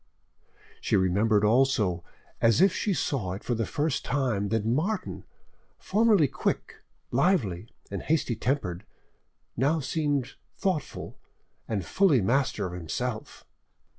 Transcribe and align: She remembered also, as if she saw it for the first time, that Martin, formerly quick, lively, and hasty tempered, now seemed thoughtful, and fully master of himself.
She 0.81 0.95
remembered 0.97 1.45
also, 1.45 2.03
as 2.41 2.59
if 2.59 2.73
she 2.73 2.91
saw 2.91 3.33
it 3.33 3.43
for 3.43 3.53
the 3.53 3.67
first 3.67 4.03
time, 4.03 4.49
that 4.49 4.65
Martin, 4.65 5.25
formerly 5.77 6.27
quick, 6.27 6.77
lively, 7.11 7.69
and 7.91 8.01
hasty 8.01 8.35
tempered, 8.35 8.83
now 9.55 9.79
seemed 9.79 10.33
thoughtful, 10.57 11.19
and 11.67 11.85
fully 11.85 12.19
master 12.19 12.65
of 12.65 12.73
himself. 12.73 13.45